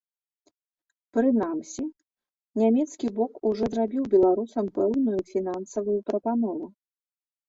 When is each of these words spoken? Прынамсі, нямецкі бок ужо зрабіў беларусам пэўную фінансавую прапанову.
Прынамсі, 1.15 1.83
нямецкі 2.61 3.07
бок 3.19 3.33
ужо 3.49 3.65
зрабіў 3.73 4.03
беларусам 4.13 4.65
пэўную 4.79 5.19
фінансавую 5.31 5.99
прапанову. 6.09 6.65